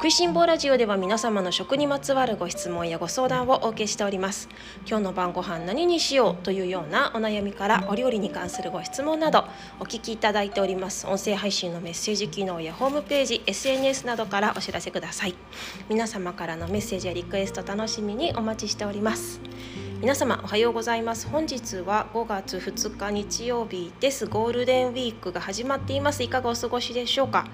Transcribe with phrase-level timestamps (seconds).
[0.00, 4.48] 食いしん坊ラジオでは皆様の食にまつわるご質問やご相談をお受けしております。
[4.88, 9.44] 今日の晩ご飯何にしようというようなお悩みからお料理に関するご質問など
[9.78, 11.06] お聞きいただいております。
[11.06, 15.34] 音声配信のメッセージ機能やホームページ SNS などからお知らせください。
[15.90, 19.38] 皆様からのメッセージやリクエスト楽しみにお待ちしております。
[20.00, 21.28] 皆様おはようございます。
[21.28, 24.24] 本日は5月2日日曜日です。
[24.24, 26.22] ゴールデンウィークが始まっています。
[26.22, 27.46] いかがお過ごしでしょうか？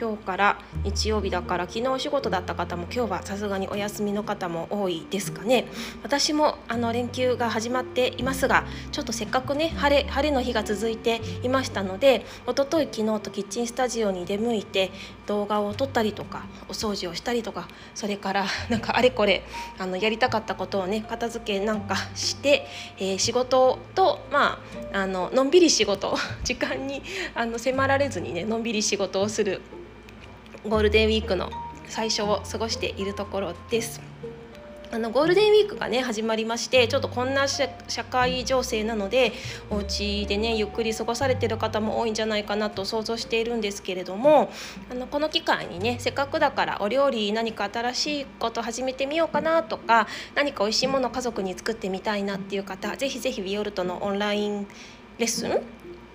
[0.00, 5.66] 今日から日曜日だから昨日のお仕事だった方も今日はさすがにお休みの方も多いですかね。
[6.02, 14.90] 私もあの連休が始まっていますがちょっとせっかくね晴れ晴れの日が続いていましたので一昨日昨日とキッチンスタジオに出向いて
[15.26, 19.42] 動画を撮ったりとかお掃除をしたりとかそれから なんかあれこれ
[19.78, 22.66] あのやりたかったことをね片付けなんかして、
[22.98, 24.60] えー、仕事とま
[24.92, 27.02] ああののんびり仕事 時間に
[27.34, 29.62] あの迫られずにねのんびり仕事をする
[30.68, 31.50] ゴールデンウィークの
[31.88, 34.00] 最初を過ごしているところです。
[34.90, 37.68] あのゴールデンウィークがね始まりましてちょっとこんな社
[38.10, 39.32] 会情勢なので
[39.68, 44.50] お家でねゆっくり過ごされてる方も多いんじゃないかなと想像しているんですけれども
[44.90, 54.66] あのこの機会にねせっかくだからお料理何か新しいこと始めてみようかなとか何か美味しいもの家族に作ってみたいなっていう方ぜひぜひビオルトのオンライン
[55.18, 55.60] レッスン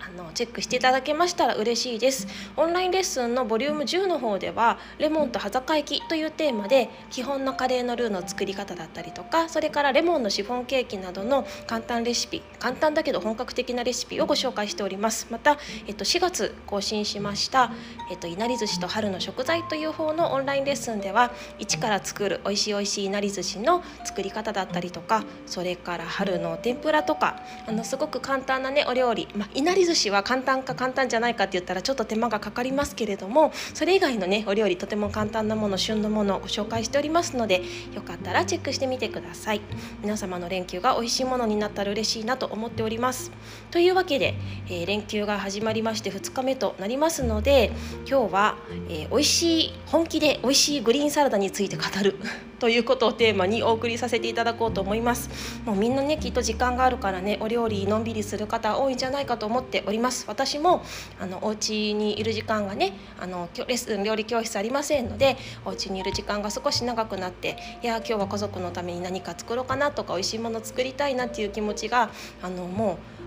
[0.06, 2.28] あのチェックしていただけましたら嬉しいです。
[2.58, 15.28] オンラインレッスンのボリューム10の方ではレモンと裸焼きというテーマで基本のカレーのルーの作り方だったりとかそれからレモンのシフォンケーキなどの簡単レシピ簡単だけど本格的なレシピをご紹介しております。
[15.30, 17.72] また、えっと、4月更新しました、
[18.12, 37.62] えっと、いなり寿司と春の食材という方のオンラインレッスンでは一から作る美味しい美味しいいなり寿司の作り方だったりとかそれから春の天ぷらとかあのすごく簡単なねお料理、まあ、いなり寿司は簡単か簡単じゃないかって言ったらちょっと手間がかかりますけれどもそれ以外のねお料理とても簡単なもの旬のものをご紹介しておりますので
[37.94, 39.62] よかったらチェックしてみてください。
[40.02, 43.32] 皆様の連休が美味しいものになったら嬉しいなと思っております。
[43.72, 44.36] というわけで、
[44.68, 47.72] えー、連休が始まりまして2日目となりますので
[48.08, 48.58] 今日は、
[48.90, 52.18] えー、美味しい本気で美味しいグリーンサラダについて語る
[52.60, 55.30] ということをテーマにお送りさせていただこうと思います。
[55.66, 60.26] もうみんなねきっと時間があるからねお料理のんびりする方多いんじゃないかと思っております。
[60.28, 60.84] 私も
[61.20, 72.10] あのお家にいる時間がねあのレッスン料理教室ありませんのでお家にいる時間が少し長くなっていや今日は家族のために何か作ろうかなとか美味しいもの作りたいなっていう気持ちが
[72.42, 73.24] あのもう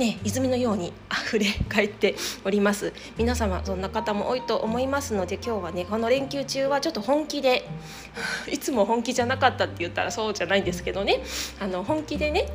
[0.00, 2.94] ね、泉のように溢れ返っております。
[3.18, 7.68] 皆様そんな方も多いと思いますので今日はねこの連休中はちょっと本気で
[8.50, 11.20] いつも本気じゃなかったって言ったらそうじゃないんですけどね。
[11.60, 12.46] あの本気でね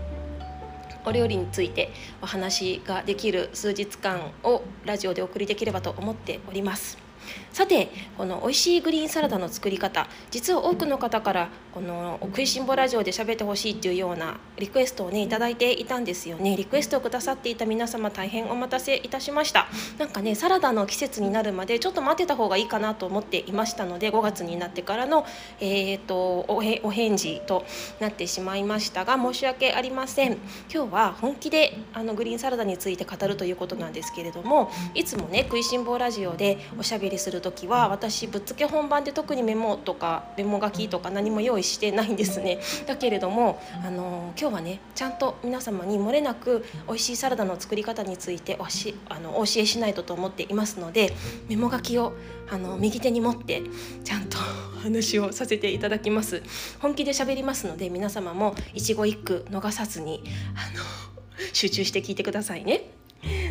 [1.06, 6.98] お料理についてお話ができる数日間をラジオでお送りできればと思っております。
[7.56, 16.56] さてこの美味しいグリーンサラダの作り方実は多くの方からこの食いしん坊ラジオで喋ってほしいっていうようなリクエストをね頂いていたんですよね。
[16.56, 19.68] リクエストをくださっていた皆様大変お待たせいたしました。
[19.98, 25.26] なんかねサラダの季節になるまでちょっと待ってた方がいいかなと思っていましたので5月になってからの、
[25.60, 27.66] えーと、おお返事と
[28.00, 30.38] なってしまいましたが申し訳ありません。
[30.74, 42.60] 今日は本気であのグリーンサラダについて語るということなんですけれどもいつもね食いしん坊ラジオでおしゃべりする時は私ぶっつけ本番で特にメモとかメモ書きとか何も用意してないんですね。
[42.88, 51.14] だけれどもあの今日はねちゃんと皆様に漏れなく美味しいサラダの作り方についておしあのお教えしないとと思っていますので
[51.48, 52.14] メモ書きを
[52.50, 53.62] あの右手に持って
[54.04, 54.38] ちゃんと
[54.82, 56.42] 話をさせていただきます。
[56.80, 60.24] 本気で喋りますので皆様も一語一句逃さずに
[60.56, 60.84] あの
[61.54, 62.90] 集中して聞いてくださいね。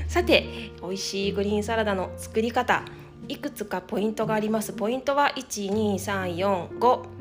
[0.09, 2.85] さて美味しいグリーンサラダの作り方
[3.29, 4.73] いくつかポイントがあります。
[4.73, 6.69] ポイントは12345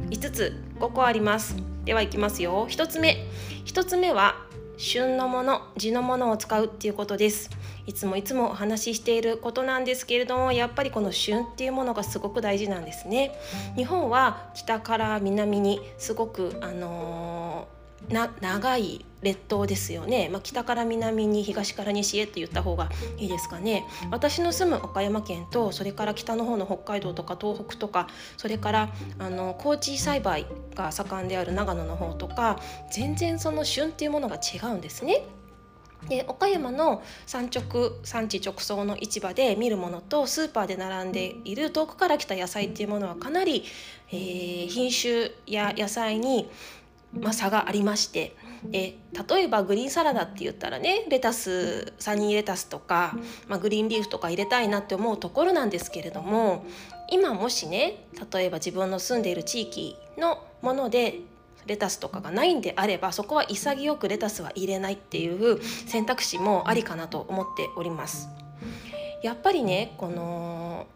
[0.10, 0.64] 5つ。
[0.80, 1.56] 5個あります。
[1.86, 2.68] ではいきますよ。
[2.70, 3.26] 1つ目。
[3.66, 4.36] 1つ目は
[4.78, 7.50] 旬のもの地のものを使うっていうことです。
[7.86, 13.38] いつもいつもお話ししていることなんですけれどもやっぱりこの旬っていうものがすごく大事なんですね。
[13.76, 23.86] 日本は北から南にすごくあのーな長い列島ですよね、まあ、北から南に東から西へって言った方がいいですかね。
[24.12, 28.90] 私の住む岡山県とそれから北の方の北海道とか東北とかそれから
[29.20, 32.60] あの高知栽培が盛んである長野の方とか
[32.92, 35.24] 全然その旬っていうものが違うんですね。
[36.10, 43.64] で岡山の産直産地直送の市場で見るものとスーパーで並んでいる遠くから来た野菜っていうものはかなり、
[44.10, 46.50] えー、品種や野菜に、
[47.18, 48.36] まあ、差がありまして。
[48.70, 48.98] で
[49.30, 53.16] 例えばグリーンサラダって言ったらねレタスサニーレタスとか、
[53.48, 56.66] まあ、グリーンリーフとか入れたいなって思うところなんですけれども
[57.12, 61.20] 今もしね例えば自分の住んでいる地域のもので
[61.66, 68.28] レタスとかがないんであればそこは潔くレタスは入れないっていう選択肢もありかなと思っております。
[69.22, 70.88] やっぱりねこの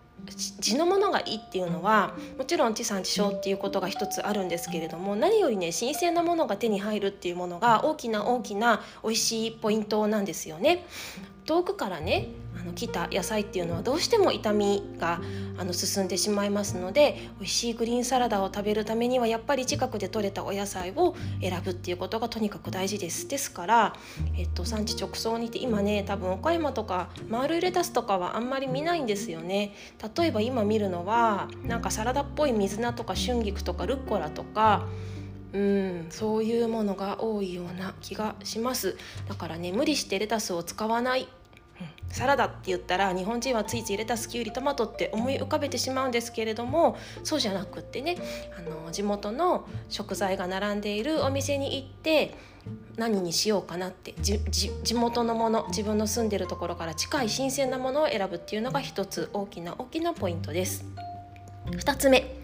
[0.59, 10.85] 地のものがいいっていうのはもちろん地産地消っていうことが一つあるんですけれども何よりね新鮮なものが手に入るっていうものが大きな大きな美味しいポイントなんですよね。
[11.47, 12.27] 遠くからね
[12.59, 15.21] あの来た野菜っていうのはどうしても傷みが
[15.57, 23.27] あの進んでしまいますので美味しいグリーンサラダを食べるためにはやっぱり近くで採れたお野菜を選ぶっていうことがとにかく大事です。
[23.29, 23.95] ですから、
[24.38, 29.73] えっと、産地直送にて今ね多分岡山とか丸いレタスとかはあんまり見ないんですよね。
[30.17, 34.85] 例えば今見るのはなんかサラダっぽい水菜とか春菊とかルッコラとか
[35.53, 38.97] うんそういうものが多いような気がします
[39.27, 41.27] だからね無理してレタスを使わない
[42.09, 48.17] サラダって言ったら日本人はついついレタスきゅうりトマトって思い浮かべてしまうんですけれどもそうじゃなくってね
[48.57, 52.33] あの地元の食材が並んでいるお店に行って
[52.95, 60.85] 何にしようかなって地元のもの自分の住んでるところから近い新鮮なものを選ぶっていうのが一つ大きな大きなポイントです。
[61.71, 62.35] 2つ目、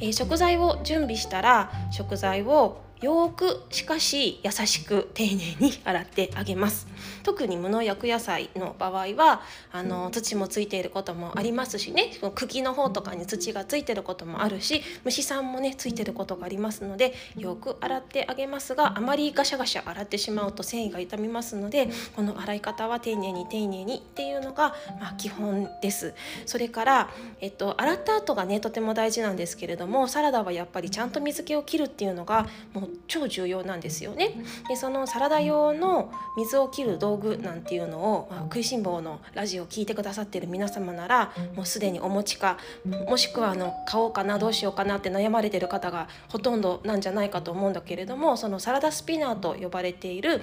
[0.00, 6.86] えー、食材を準備したら食材をよくしかし優しく丁寧に洗ってあげます。
[7.22, 9.42] 特に無農薬野菜の場合は
[9.72, 12.12] あの土もついていることもありますしね。
[12.34, 26.14] 茎の方とかに土がついてることもあるし虫さんもねついてることがありますのでよく洗ってあげますがあまりガシャガシャ洗ってしまうと繊維が傷みますのでこの洗い方は丁寧に丁寧にっていうのが、まあ、基本です。
[26.46, 27.10] それから、
[27.40, 34.34] えっと、洗った後がねとても大事なんですけれどもサラダはやっぱりちゃんと水気を切るっていうのがもう超重要なんですよね。
[34.68, 42.58] でそのサラダ用の水を切る道具なんていうのを、まあ、食いしん坊のラジオを聞いてくださってる皆様ならもうすでにお持ちか
[43.06, 50.42] もしくはあの買おうかなどうしようかなって悩まれてる方がほとんどなんじゃないかと思うんだけれどもそのサラダスピナーと呼ばれている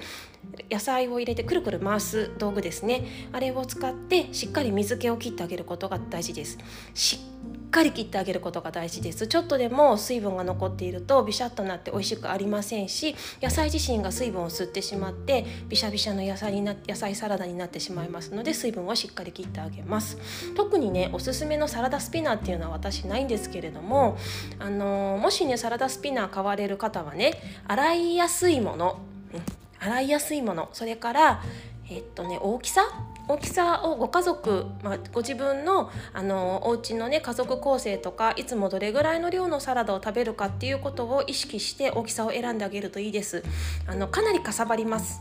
[0.70, 3.04] 野菜を入れてくるくる回す道具ですね。
[3.32, 6.58] あれを使ってしっかり水気を切ってあげることが大事です。
[6.94, 9.26] しっかり切ってあげることが大事です。
[9.26, 20.18] ちょっとでも水分が残っているとビシャッとなって美味しくありませんし野菜自身が水分を吸ってしまってビシャビシャの野菜にな野菜サラダになってしまいますので水分をしっかり切ってあげます。
[20.54, 24.18] 特にねおすすめのサラダスピナーっていうのは私ないんですけれども
[24.58, 28.98] あのもしねサラダスピナー買われる方はね洗いやすいもの、
[29.32, 29.40] うん、
[29.82, 30.68] 洗いやすいもの。
[30.72, 31.42] それから
[31.90, 32.82] えっとね大きさ？
[33.28, 43.44] 大きさをご家族、まあ、ご自分のあのお家のね家族構成とかいつもどれぐらいの量のサラダを食べるかっていうことを意識して大きさを選んであげるといいです。
[43.86, 45.20] あのかなりかさばります。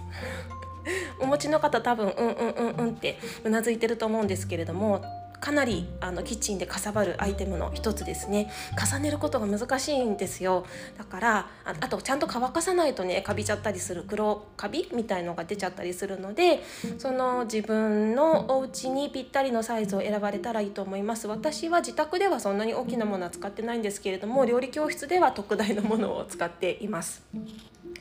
[1.22, 5.04] お持ちの方多分うんうんうんうんってうなずいてると思うんですけれども
[5.42, 8.50] かなりあのキッチンでかさばるアイテムの一つですね。
[8.80, 10.66] 重ねることが難しいんですよ。
[10.98, 16.64] だからあとちゃんと乾かさないとねカビちゃったりする黒カビみたいのが出ちゃったりするので
[17.00, 21.28] その自分のお家にぴったりのサイズを選ばれたらいいと思います。
[21.28, 27.24] 私は自宅ではそんなに大きなものは使ってないんですけれども料理教室では特大のものを使っています。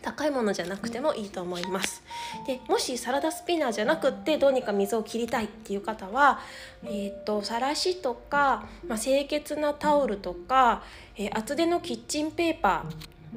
[0.02, 2.02] 高いものじゃなくてもいいと思います。
[2.46, 6.40] でもしサラダスピナーじゃなくってどうにか水を切りたいっていう方は、
[6.84, 10.82] えーと、さらしとか、まあ、清潔なタオルとか、
[11.16, 12.84] えー、厚手のキッチンペーパ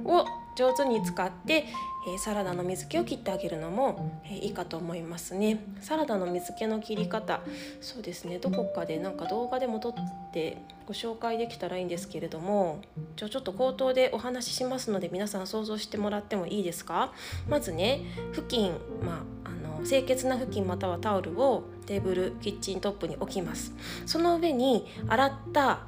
[0.04, 1.66] ーを上手に使って、
[2.06, 5.64] えサラダの水気を切ってあげるのも、えいいかと思いますね。
[5.82, 7.40] サラダの水気の切り方
[7.80, 8.40] そうですね。
[8.40, 9.94] どこかでなんか動画でも撮っ
[10.34, 12.82] てご紹介できたらいいんですけれども
[13.16, 17.14] じゃあちょっと口頭でお話ししますので皆さん想像してもらってもいいですか？
[17.48, 18.02] まずね
[18.34, 23.74] 布巾まああの清潔な布巾またはタオルをテーブルキッチントップに置きます。
[24.06, 25.80] その上に洗った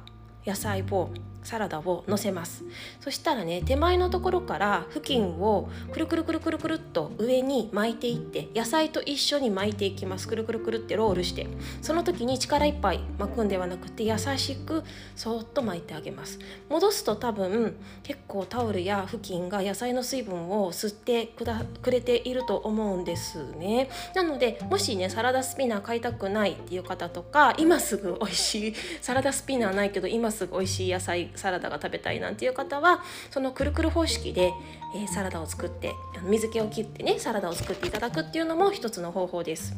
[0.46, 1.10] 野菜を
[1.46, 2.64] サラダをのせます。
[3.00, 10.28] そしたらね手前のところから布巾をくるくるくるくるくるっと上に巻いていって野菜と一緒に巻いていきます。
[10.28, 11.46] くるくるくるってロールして。
[11.80, 14.82] その時に力いっぱい巻くんではなくて優しく
[15.14, 16.38] そっと巻いてあげます。
[16.68, 23.88] 戻すと多分結構タオルや布巾が野菜の水分を吸ってくだくれていると思うんですね。
[24.14, 34.52] なのでもしねサラダスピナー買いたくないっていう方とか今すぐ美味しいサラダスピナーないけど今すぐ美味しい野菜サラダが食べたいなんていう方はそのくるくる方式で、
[34.94, 35.92] えー、サラダを作って
[36.24, 39.74] 水気を切ってねサラダを作っていただくっていうのも一つの方法です。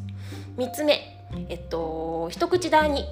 [0.57, 3.05] 3つ目、えっと、一口大に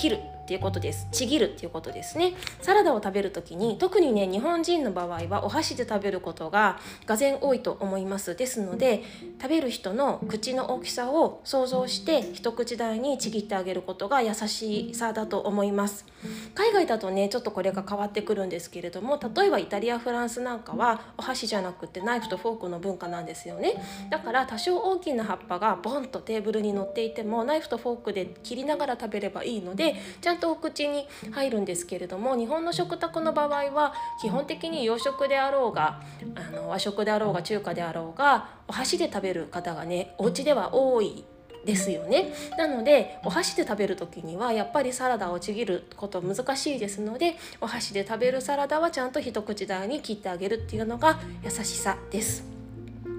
[0.00, 1.06] 切るっていうことです。
[1.12, 2.32] ちぎるっていうことですね。
[2.62, 8.34] サラダを食べる時に特にね日本人の場合はお箸で食べることががぜ多いと思います。
[8.34, 9.02] ですので
[9.42, 16.06] 食べる人の口の大きさを想像して一口大にちぎってあげることが優しさだと思います。
[16.54, 23.74] 海外だとねちょっとこれが変わってくるんですけれども例えばイタリアフランスなんかはお箸じゃなくてナイフとフォークの文化なんですよね。
[24.08, 36.00] だから多少大きな葉っぱがボンとテーブルに乗っていてもナイフとフォークで切りながら食べればいいのでちゃんとお口に入るんですけれども日本の食卓の場合は基本的に洋食であろうが
[36.34, 41.24] あの和食であろうが中華であろうがお箸で食べる方がねお家では多い
[41.64, 52.57] ですよねなのでお箸で食べる時にはやっぱりサラダをちぎること難しいですのでお箸で食べるサラダはちゃんと一口大に切ってあげるっていうのが優しさです。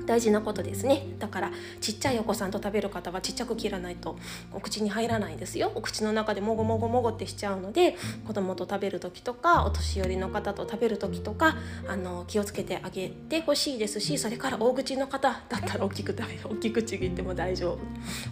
[0.10, 1.06] 大事なことですね。
[1.20, 1.52] だから
[1.82, 4.18] ちっちゃいお子さんと食べる方はちっちゃく切らないと
[4.52, 5.72] お口に入らないですよ。
[5.76, 17.74] お口の中でもごもごもごってしちゃうので子供と食べる時とかお年寄りの方と食べる時とかあの気をつけてあげてほしいですしそれから大口の方だったら大きく食べ大きくちぎっても大丈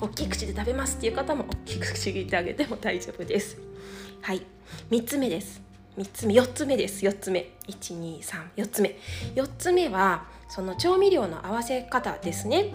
[0.01, 0.07] 夫。
[0.07, 3.55] 大きい口で食べますっていう方も大きくちぎってあげても大丈夫です。
[4.23, 4.41] はい。
[4.89, 5.61] 3つ目です。
[5.95, 6.33] 3つ目。
[6.33, 7.05] 4つ目です。
[7.05, 7.51] 4つ目。
[7.67, 8.97] 1234つ目。
[9.35, 12.73] 4つ目はその調味料の合わせ方ですね。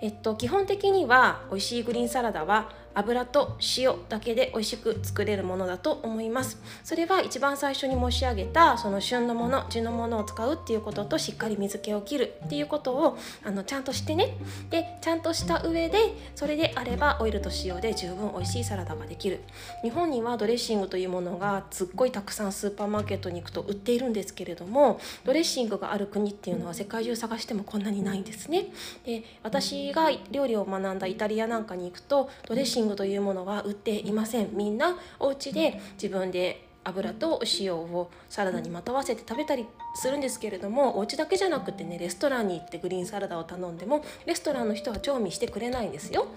[0.00, 6.58] えっと、基本的には美味しいグリーンサラダは油と塩だけで美味しく作れるものだと思います。
[6.82, 14.36] それは一番最初に申し上げたその旬のもの地のものを使うっていうこととしっかり水気を切るっていうことをあのちゃんとしてね。
[14.70, 15.98] でちゃんとした上で
[16.34, 19.40] それであればオイルと塩で十分美味しいサラダができる。
[19.82, 28.66] 日本にはドレッシングというものがすっごいたくさんスーパーマーケットに行くと売っているんですけれどもドレッシングがある国っていうのは世界中探してもこんなにないんですね。
[29.04, 34.50] で私が料理を学んだイタリアなんかに行くとドレッシングというものは売っていません。
[34.52, 39.66] みんなお家で自分で油と塩をサラダにまとわせて食べたり
[39.96, 46.28] するんですけれどもお家だけじゃなくてねレストランに行ってグリーンサラダを頼んでもレストランの人は調味してくれないんですよ。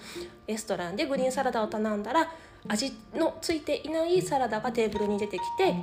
[0.48, 2.32] レストランでグリーンサラダを頼んだら
[2.68, 5.76] 味のついていないサラダがテーブルに出てきて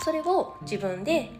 [0.00, 1.30] それを自分で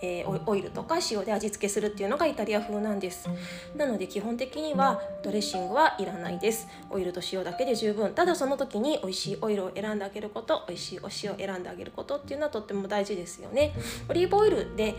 [0.00, 3.28] えー、オイルとか塩で味付けするっていうのがイタリア風なんです。
[3.76, 6.66] なので基本的にはドレッシングはいらないです。
[6.90, 8.12] オイルと塩だけで十分。
[8.14, 13.72] ただその時に美味しいオイルを選んであげること美味しいお塩を選んであげることっていうのはとっても大事ですよね。
[14.08, 14.94] オリーブオイルで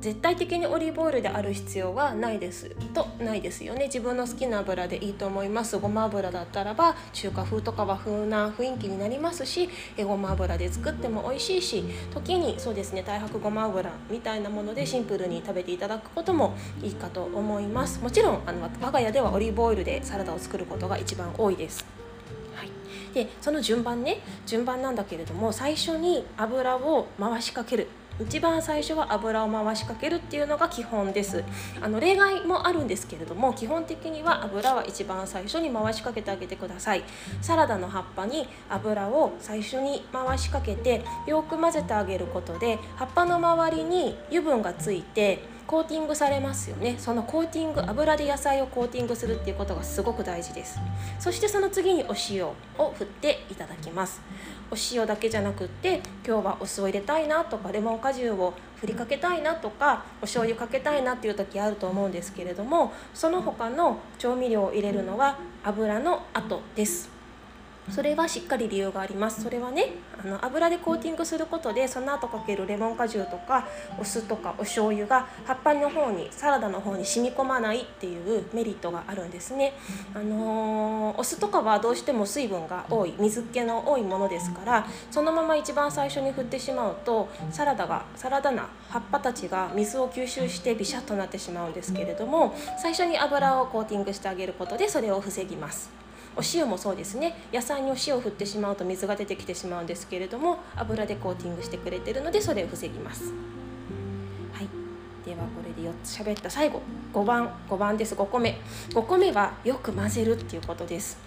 [0.00, 2.70] 絶対的にオリーブオイルである必要はないです。
[2.94, 3.86] とないですよね。
[3.86, 5.76] 自分の好きな油でいいと思います。
[5.78, 18.00] ごま油だったらば中華風とか和風な雰囲気になりますしごま油で作っても美味しいし時にそうですね太白ごま油みたいななものでシンプルに食べていただくこともいいかと思います。
[18.02, 21.84] もちろんあの我が家ではオリーブオイルでサラダを作ることが一番多いです。
[22.54, 22.70] はい、
[23.14, 27.88] でその順番ね順番なんだけれども最初に油を回しかける。
[28.20, 31.42] 一番最初は油を回しかけるっていうのが基本です。
[31.80, 37.02] あの例外もあるんですけれども基本的には油は一番最初に回しかけてあげてください。
[37.40, 46.96] サラダの葉っぱに油を最初に回しかけてよく混ぜてあげることで葉っぱの周りに油分がついてコーティングされますよね。
[46.98, 50.80] そのコーティング油で野菜をコーティングするっていうことがすごく大事です。
[51.20, 52.56] そしてその次にお塩を
[52.98, 54.20] 振っていただきます。
[54.72, 67.19] お塩だけじゃなくって今日はお酢を入れたいなとかレモン果汁を振りかけたいなとかお醤油かけたいなっていう時あると思うんですけれどもその他の調味料を入れるのは油の後です
[67.90, 69.42] それはしっかり理由があります。
[69.42, 73.66] それはねあの油でコーティングすることでその後かけるレモン果汁とか
[73.98, 79.72] お酢とかお醤油が葉っぱの方にサラダの方に染み込まないっていうメリットがあるんですね。
[80.14, 95.99] あのー、お酢とかはどうしても水分が多い水気の多いものですからそのまま一番最初に振ってしまうとサラダがサラダ菜葉っぱたちが水を吸収してビシャッとなってしまうんですけれども最初に油をコーティングしてあげることでそれを防ぎます。
[96.36, 97.34] お塩もそうですね。
[97.52, 103.32] 野菜にお塩を振ってしまうと水が出てきてしまうんですけれども油でコーティングしてくれてるのでそれを防ぎます。
[104.52, 104.68] はい。
[105.26, 106.80] ではこれで4つ喋った最後。
[107.12, 108.14] 5番5番です。
[108.14, 108.58] 5個目。
[108.90, 111.18] 5個目はよく混ぜるっていうことです。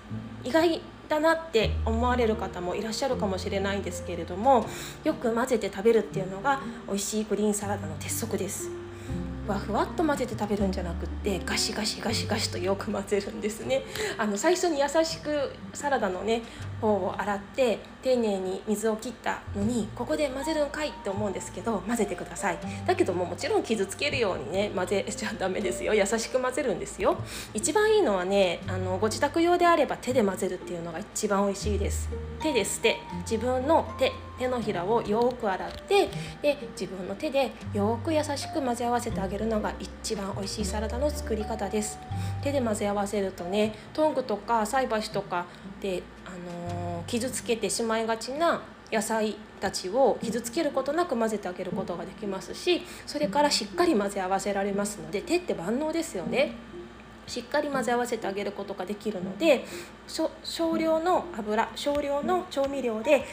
[0.43, 4.65] 意外だなって思われる方もいらっしゃるかもしれないんですけれども
[5.03, 8.82] よく混ぜて食べるっていうのが美味しいグリーンサラダの鉄則です。
[9.45, 13.83] ふわふわっと混ぜて食べるんじゃなくってガシガシガシガシとよく混ぜるんですね。
[14.17, 16.43] あの最初に優しくサラダのね
[16.83, 22.57] 方を洗って丁寧に水を切ったのにここで混ぜるんかいって思うんですけど混ぜてください。
[22.85, 25.93] だけどももちろん傷つけるようにね混ぜちゃダメですよ。
[25.93, 27.15] 優しく混ぜるんですよ。
[27.53, 32.09] 一番いいのはねあのご自宅用であれば手で混ぜるっていうのが一番美味しいです。
[32.41, 32.97] 手で捨て。
[33.21, 36.09] 自分の手手のひらをよく洗って
[36.41, 41.99] で自分の手でよく優しく混ぜ合わせてあげるのが一番美味しいサラダの作り方です。
[42.41, 45.45] 手で混ぜ合わせるとねトングとか菜箸とか
[45.79, 46.01] で、
[46.33, 48.61] あのー、傷つけてしまいがちな
[48.91, 56.55] 野菜たちを傷つけることなく混ぜてあげることができますしそれからしっかり混ぜ合わせられますので手って万能ですよね。
[57.25, 59.65] しっかり混ぜ合わせてあげることができるので
[60.43, 63.23] 少量の油少量の調味料で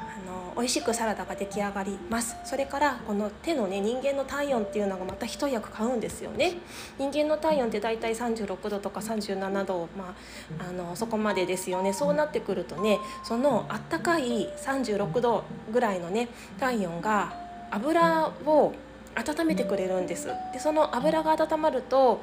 [0.00, 2.36] あの美味しくサラダが出来上がります。
[2.44, 6.54] それからこの手のね人間の体温っていうのがまた一役買うんですよね。
[6.98, 10.14] 人間の体温って大体36度とか37度、ま
[10.58, 11.92] あ、あのそこまでですよね。
[11.92, 16.28] そうなってくるとねそのあったかい36度ぐらいのね
[16.58, 17.32] 体温が
[17.70, 18.72] 油を
[19.14, 20.28] 温めてくれるんです。
[20.52, 22.20] でその油が温まると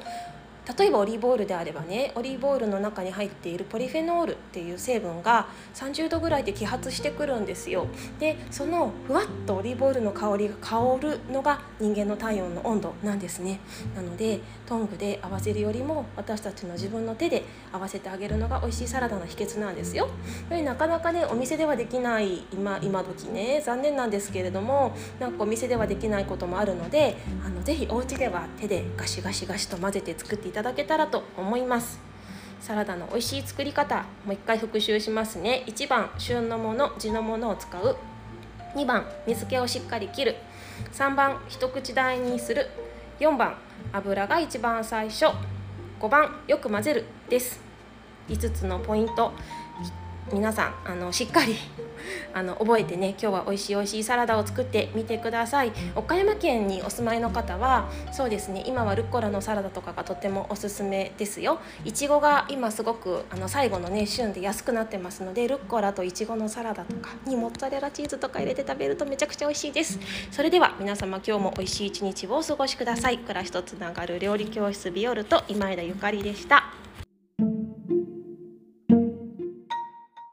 [0.76, 7.86] 例えばオリーブオイルであればねオリーブオイルの中に入っているポリフェノールっていう成分が30度ぐらいで揮発してくるんですよ。
[8.18, 13.60] でそのふわっとオリーブオイルの香りが香るのが人間の体温の温度なんですね。
[13.94, 20.08] なのでトングで合わせるよりも私たちの自分の手で合わせてあげるのが美味しいサラダの秘訣なんですよ。
[20.50, 32.00] でなかなかねお店ではできない今今時ね残念なんですけれどもなんかお店ではできないこともあるのであのぜひお家では手でガシガシガシと混ぜて作っていたただけたらと思います。
[32.60, 35.62] サラダの美味しい作り方もう一回復習しますね。
[35.68, 37.96] 1番旬のもの地のものを使う。
[38.74, 40.34] 2番水気をしっかり切る。
[40.92, 42.66] 3番一口大にする。
[43.20, 43.56] 4番
[43.92, 45.26] 油が一番最初。
[46.00, 47.04] 5番よく混ぜる。
[47.28, 47.60] です。
[48.28, 49.32] 5つのポイント。
[50.32, 51.56] 皆さんあのしっかり
[52.32, 55.72] あの覚えてね今日は美味しい美味しいサラダを作ってみてください。
[55.94, 61.58] 岡山県にお住まいの方はそうですね今はルッコラのサラダとかがとってもおすすめですよ。
[61.84, 69.98] いちごが今すごくあの最後のね旬で安くなってますのでルッコラといちごのサラダとかにモッツァレラチーズとか入れて食べるとめちゃくちゃ美味しいです。
[70.30, 73.18] それでは皆様今日も美味しい一日をお過ごしください。
[73.18, 76.87] 暮らしとつながる料理教室ビオルと今枝ゆかりでした